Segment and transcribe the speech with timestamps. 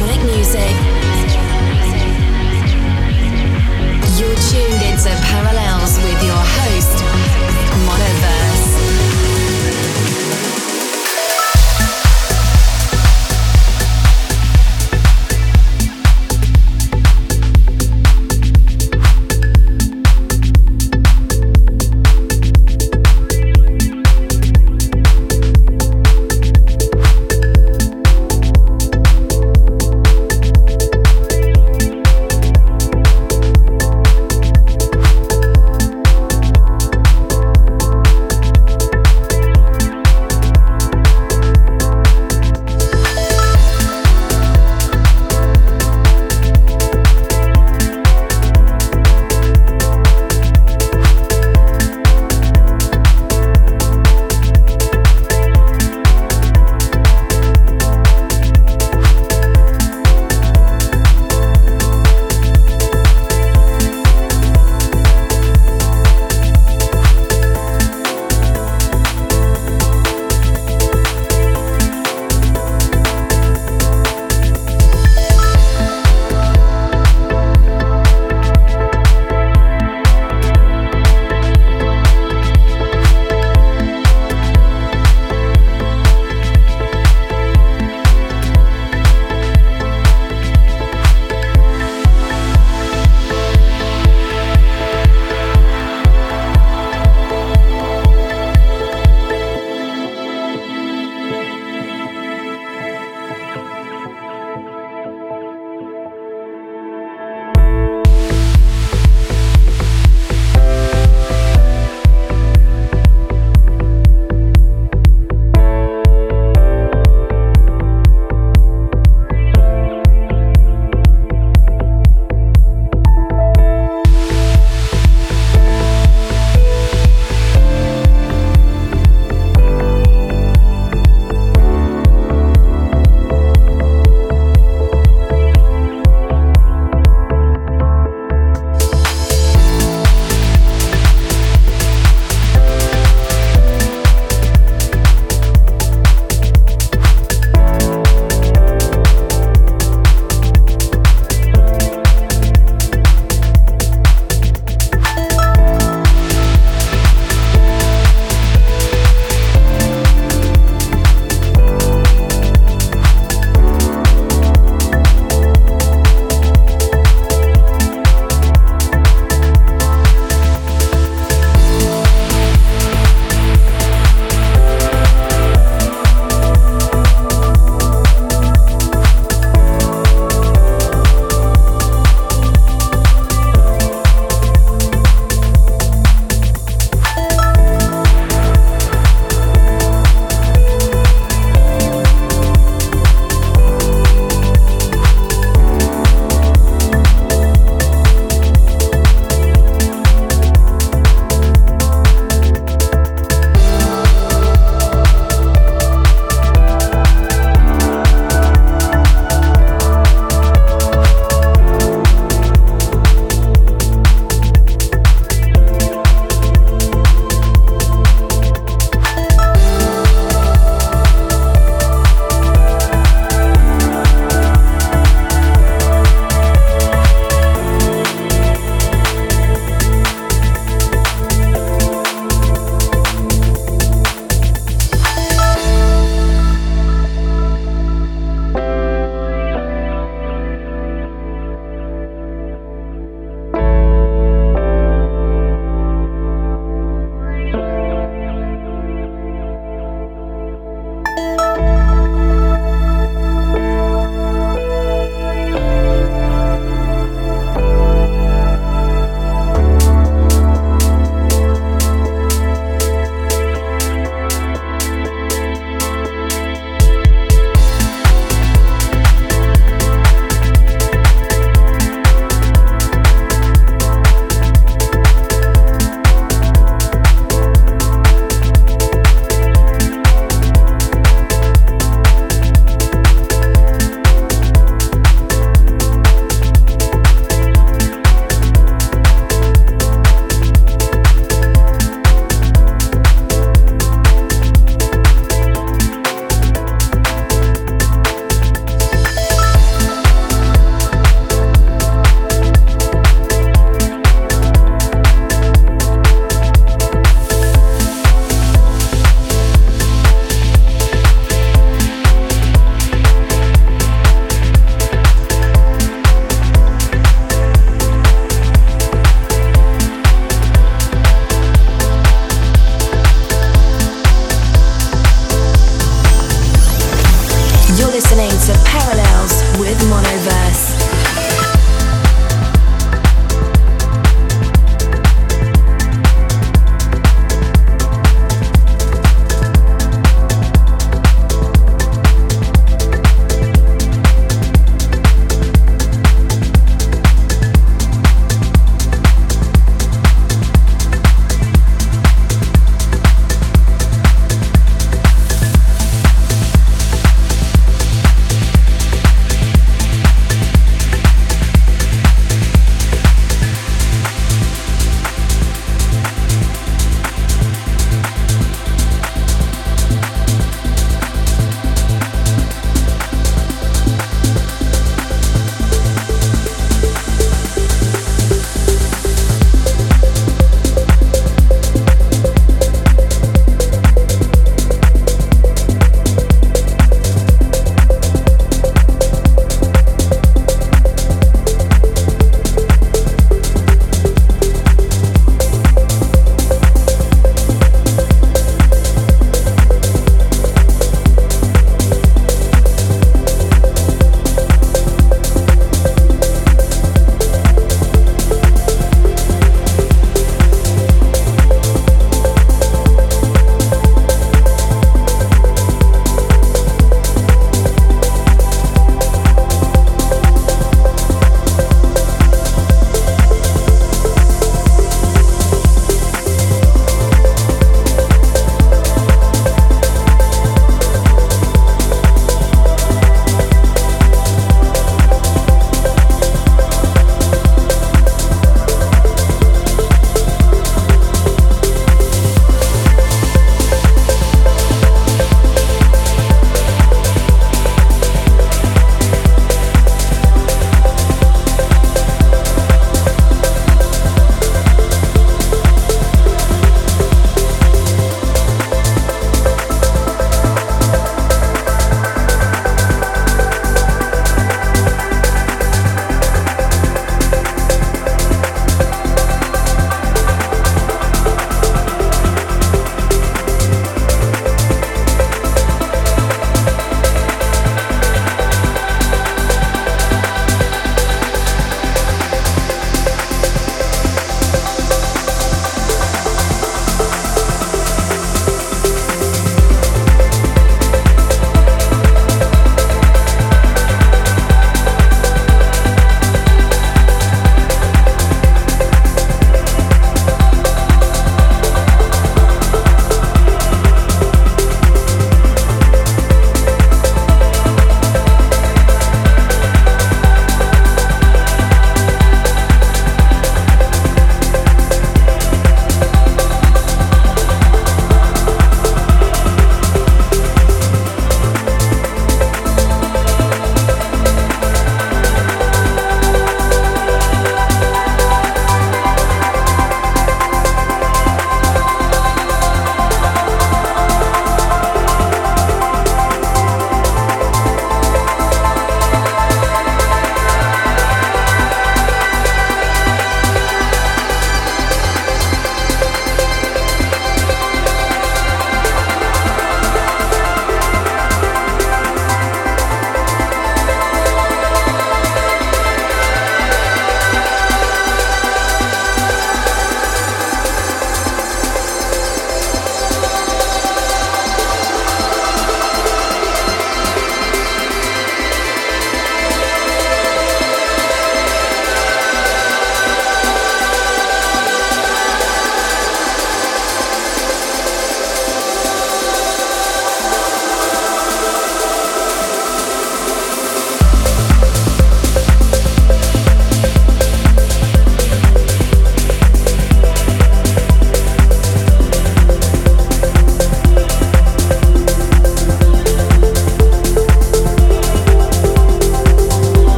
[0.00, 0.74] electronic music.
[4.18, 6.49] You're tuned into Parallels with your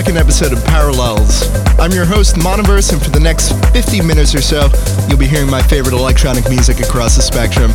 [0.00, 1.46] second episode of Parallels.
[1.78, 4.70] I'm your host, Monoverse, and for the next 50 minutes or so,
[5.06, 7.72] you'll be hearing my favorite electronic music across the spectrum.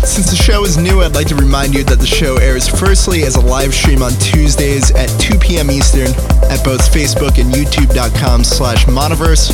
[0.00, 3.24] Since the show is new, I'd like to remind you that the show airs firstly
[3.24, 5.70] as a live stream on Tuesdays at 2 p.m.
[5.70, 6.08] Eastern
[6.48, 9.52] at both Facebook and YouTube.com slash Monoverse.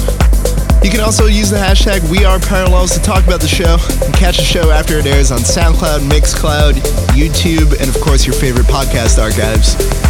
[0.84, 4.44] You can also use the hashtag WeAreParallels to talk about the show and catch the
[4.44, 6.74] show after it airs on SoundCloud, Mixcloud,
[7.18, 10.01] YouTube, and of course your favorite podcast archives.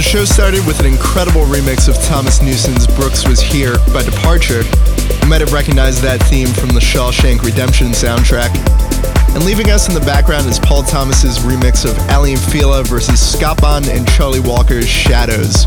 [0.00, 4.62] The show started with an incredible remix of Thomas Newman's Brooks Was Here by Departure.
[4.64, 8.48] You might have recognized that theme from the Shawshank Redemption soundtrack.
[9.34, 13.20] And leaving us in the background is Paul Thomas's remix of Aly and Fila versus
[13.20, 15.66] Scott Bond and Charlie Walker's Shadows.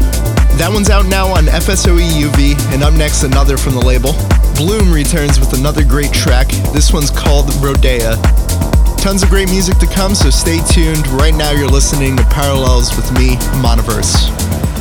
[0.57, 4.13] That one's out now on FSOE UV, and up next another from the label.
[4.57, 6.47] Bloom returns with another great track.
[6.73, 8.17] This one's called Rodea.
[9.03, 11.05] Tons of great music to come, so stay tuned.
[11.07, 14.72] Right now you're listening to Parallels with me, Monoverse.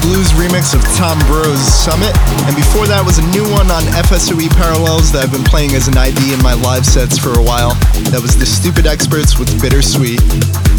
[0.00, 2.16] Glue's remix of Tom Bros Summit,
[2.48, 5.88] and before that was a new one on FSOE Parallels that I've been playing as
[5.88, 7.76] an ID in my live sets for a while.
[8.08, 10.22] That was The Stupid Experts with Bittersweet.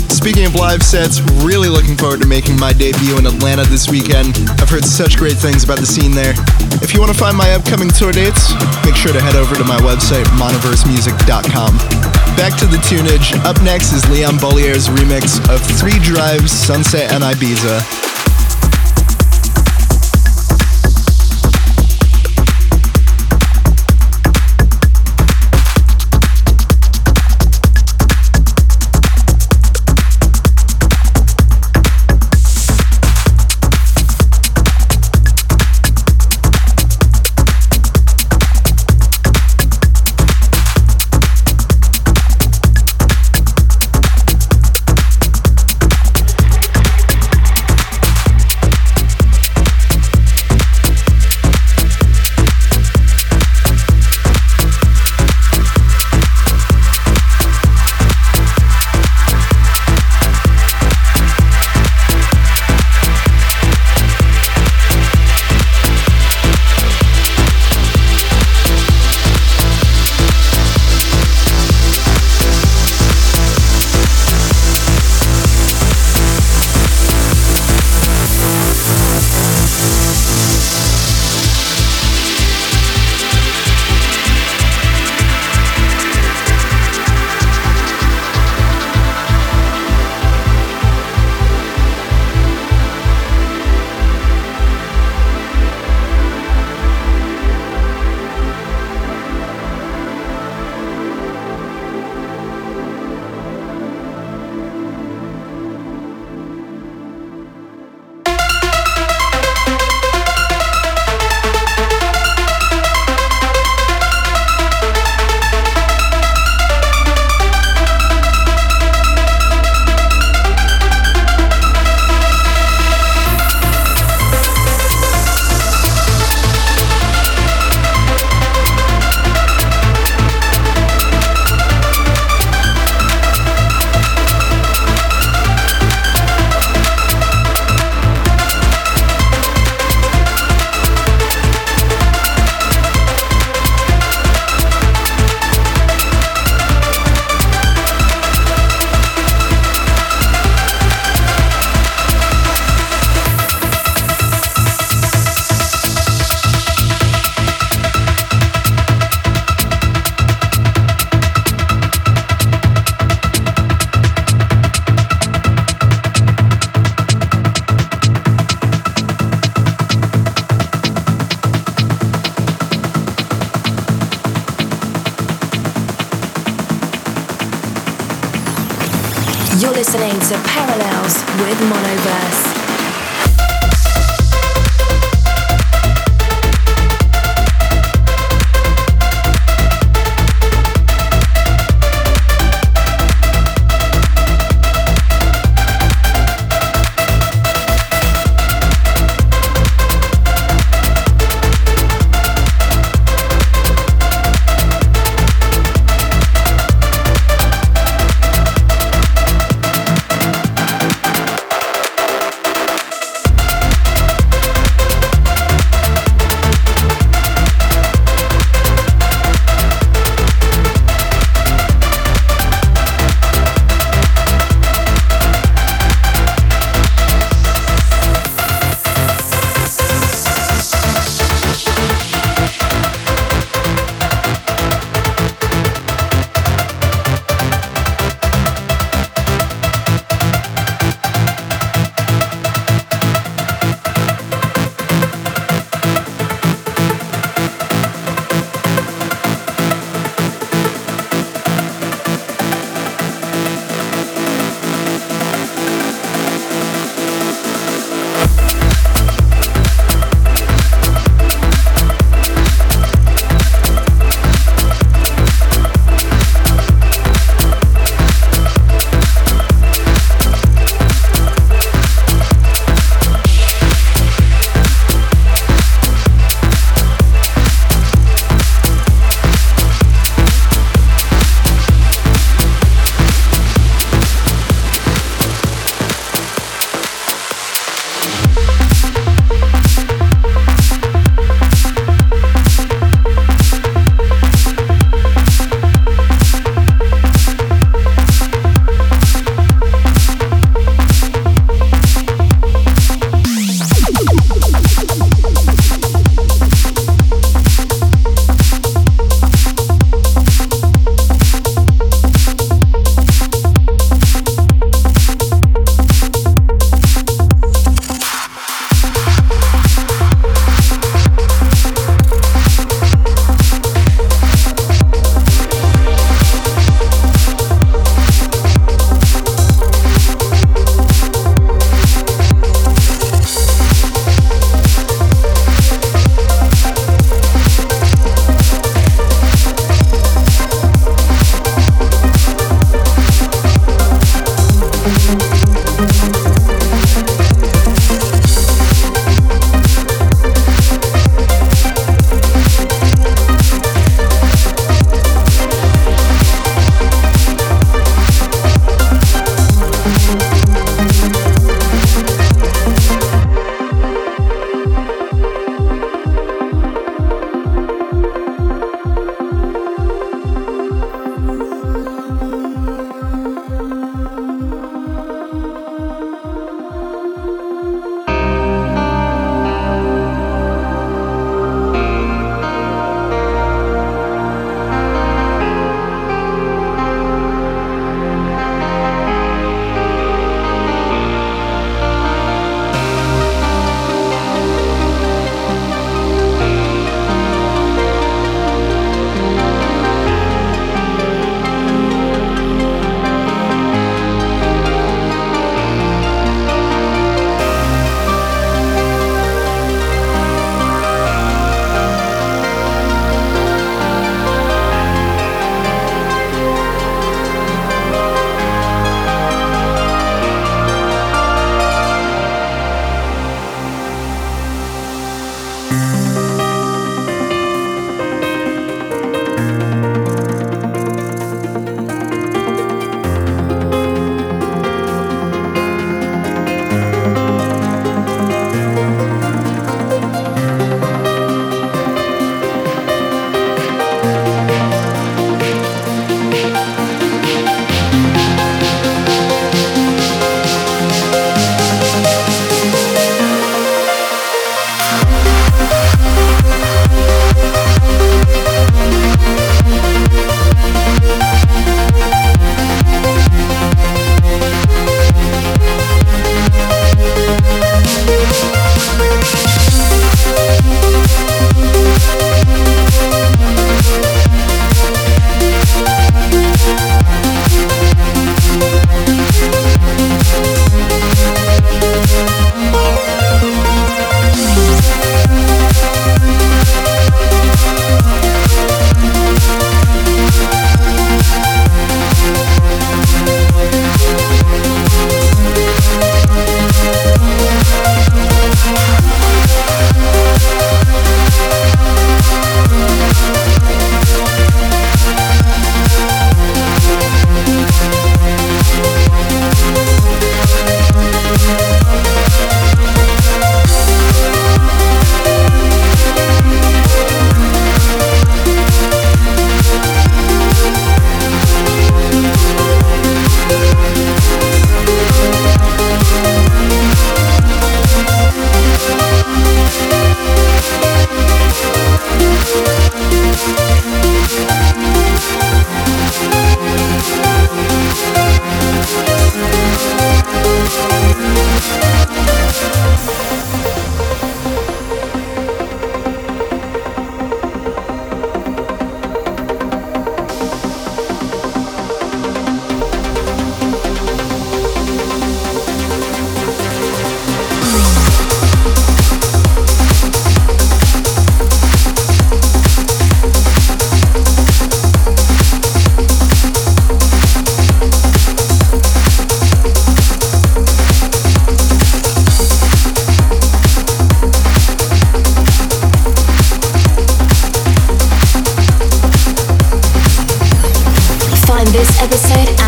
[0.10, 4.34] Speaking of live sets, really looking forward to making my debut in Atlanta this weekend.
[4.58, 6.34] I've heard such great things about the scene there.
[6.82, 9.66] If you want to find my upcoming tour dates, make sure to head over to
[9.68, 11.78] my website, monoversemusic.com.
[12.40, 13.38] Back to the tunage.
[13.46, 18.03] Up next is Leon Bolier's remix of Three Drives, Sunset, and Ibiza.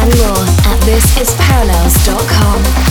[0.06, 2.85] And more at thisisparallels.com.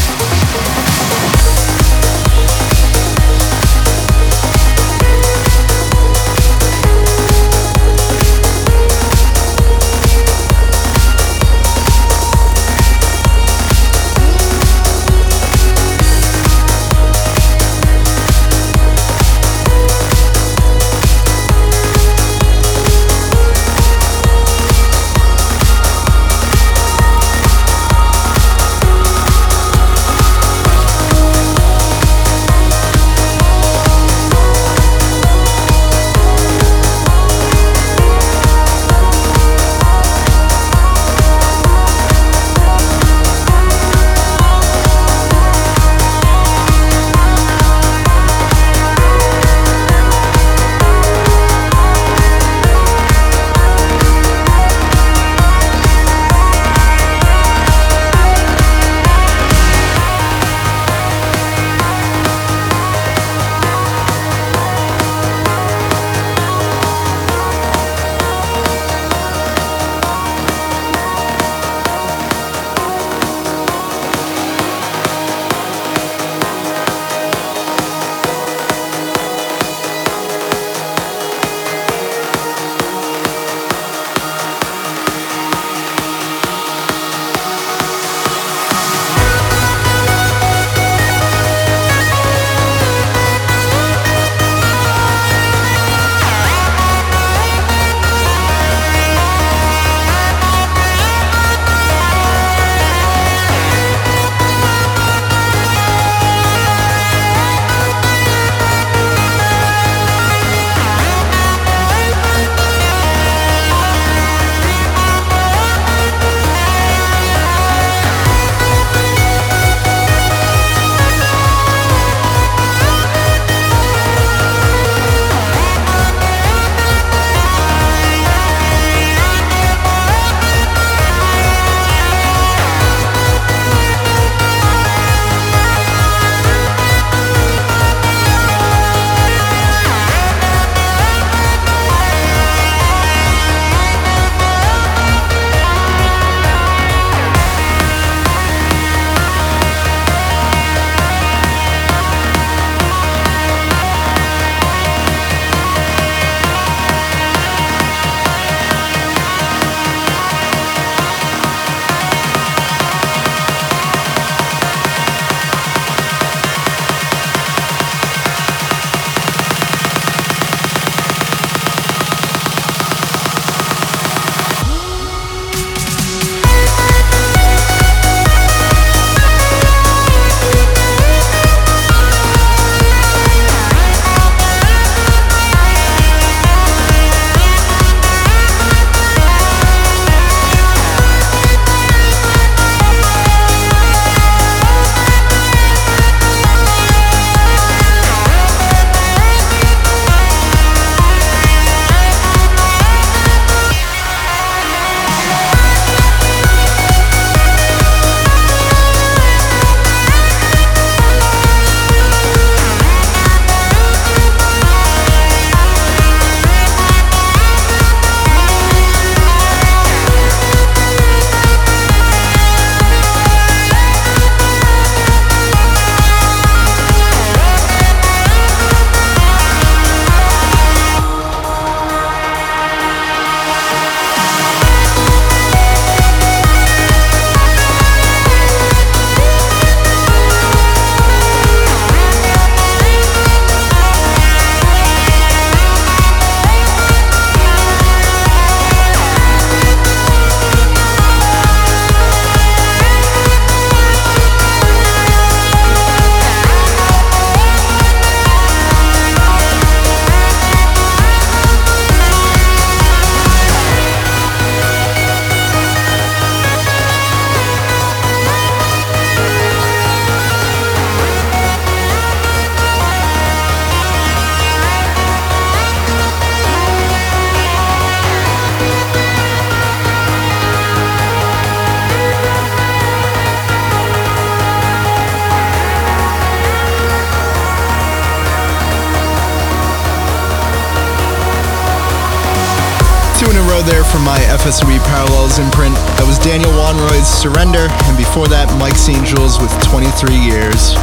[296.85, 300.76] Surrender, and before that, Mike's Angels with 23 Years.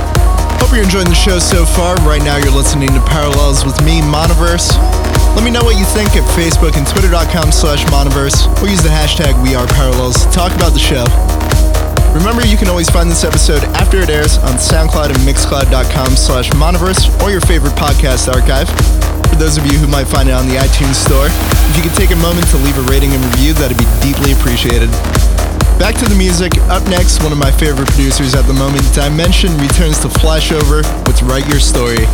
[0.58, 1.94] Hope you're enjoying the show so far.
[2.02, 4.74] Right now, you're listening to Parallels with me, Monoverse.
[5.38, 8.90] Let me know what you think at Facebook and Twitter.com slash Monoverse, or use the
[8.90, 11.06] hashtag WeAreParallels to talk about the show.
[12.18, 16.50] Remember, you can always find this episode after it airs on SoundCloud and Mixcloud.com slash
[16.58, 18.66] Monoverse or your favorite podcast archive.
[19.30, 21.94] For those of you who might find it on the iTunes Store, if you could
[21.94, 24.90] take a moment to leave a rating and review, that'd be deeply appreciated.
[25.82, 26.60] Back to the music.
[26.70, 31.20] Up next, one of my favorite producers at the moment, Dimension, returns to Flashover with
[31.24, 32.06] Write Your Story.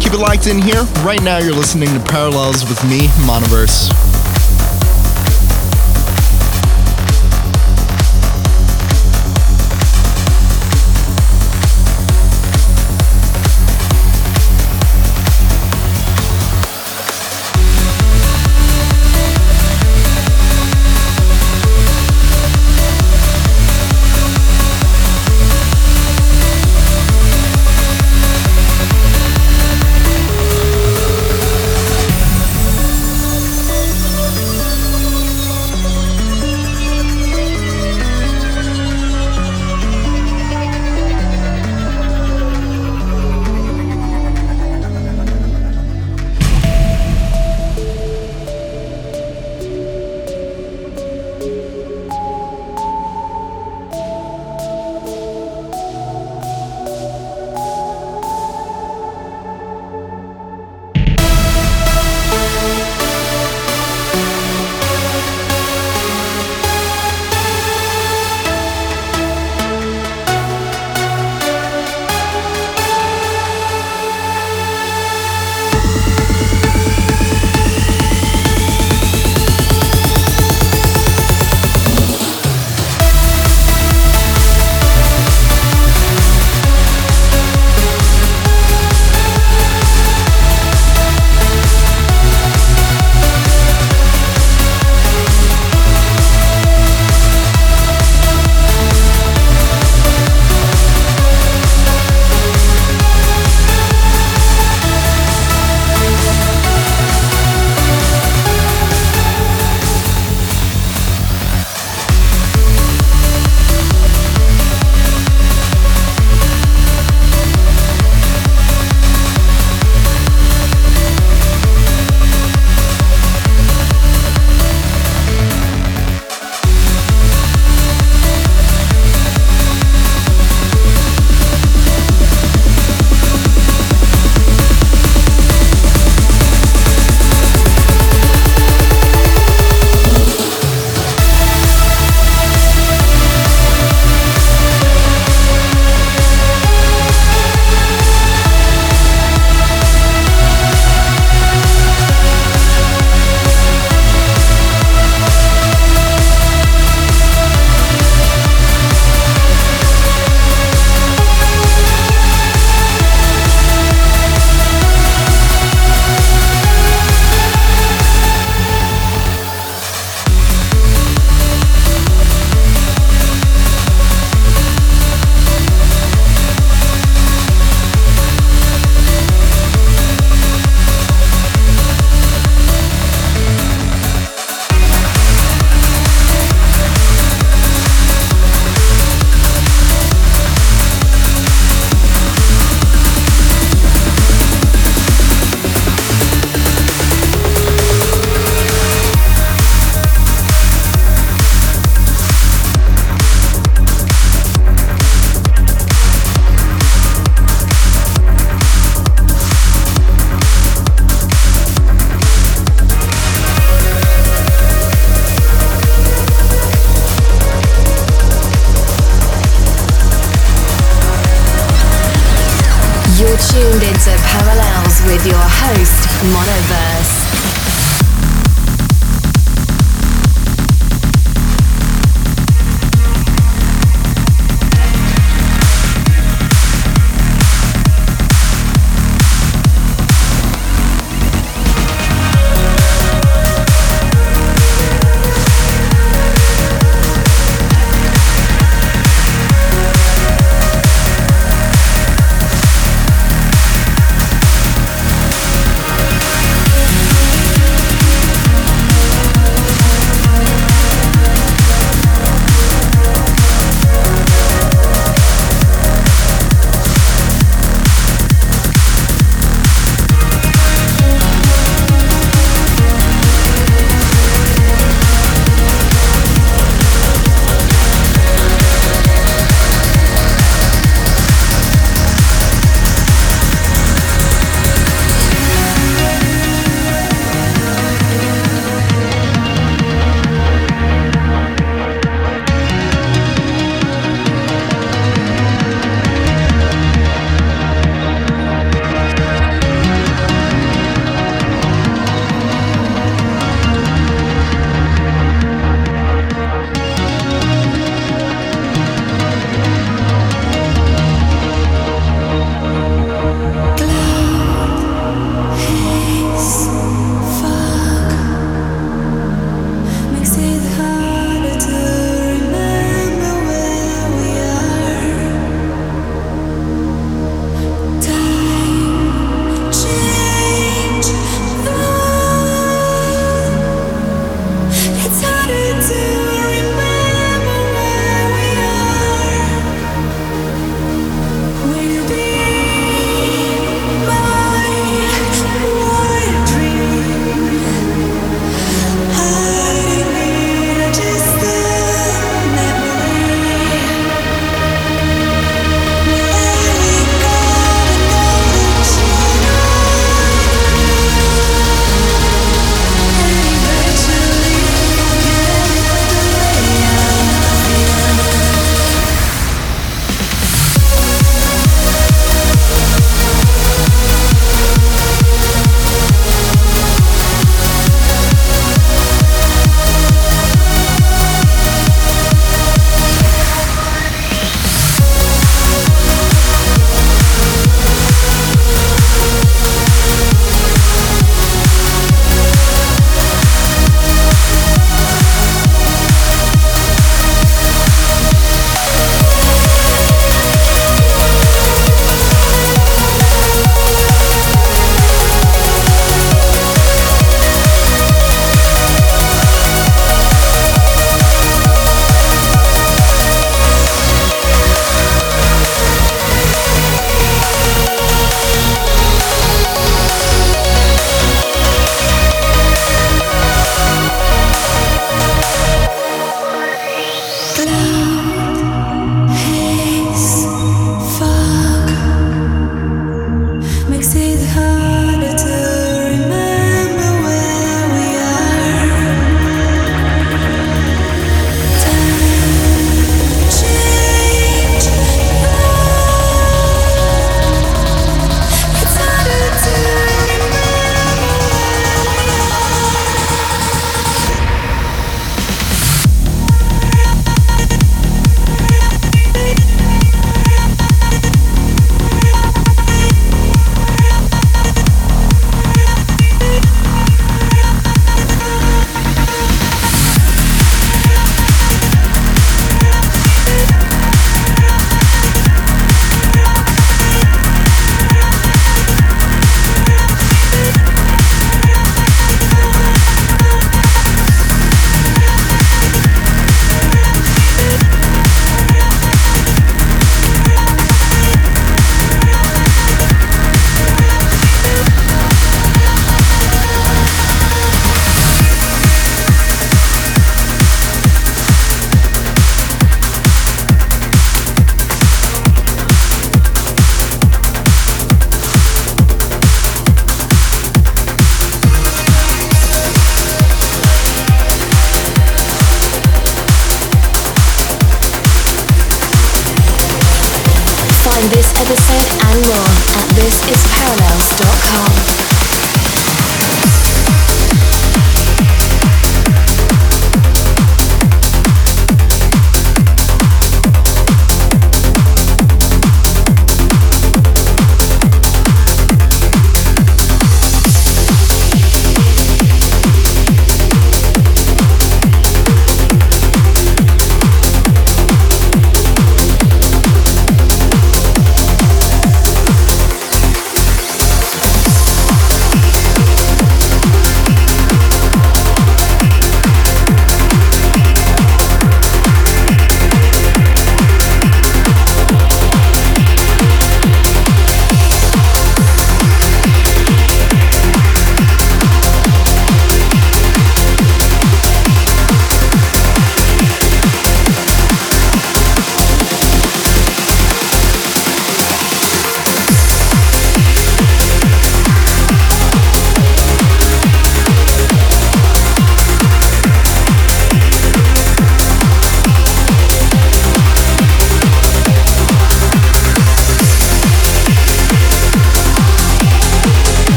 [0.00, 0.84] Keep it locked in here.
[1.04, 3.90] Right now, you're listening to Parallels with me, Monoverse.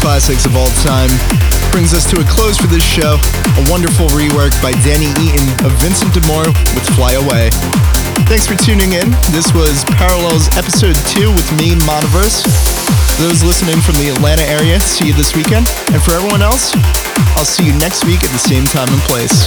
[0.00, 1.10] Classics of all time.
[1.70, 3.18] Brings us to a close for this show.
[3.58, 7.50] A wonderful rework by Danny Eaton of Vincent de Moor with Fly Away.
[8.30, 9.10] Thanks for tuning in.
[9.34, 12.46] This was Parallels Episode 2 with me, Monoverse.
[13.18, 15.68] those listening from the Atlanta area, see you this weekend.
[15.92, 16.72] And for everyone else,
[17.36, 19.46] I'll see you next week at the same time and place.